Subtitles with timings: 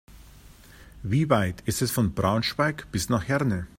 [1.03, 3.67] Wie weit ist es von Braunschweig bis nach Herne?